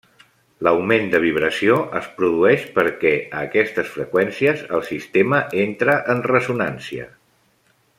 L'augment 0.67 1.03
de 1.11 1.19
vibració 1.25 1.75
es 1.99 2.07
produeix 2.21 2.65
perquè 2.79 3.13
a 3.21 3.45
aquestes 3.49 3.93
freqüències 3.99 4.67
el 4.79 4.85
sistema 4.91 5.45
entra 5.69 6.03
en 6.15 6.29
ressonància. 6.37 7.11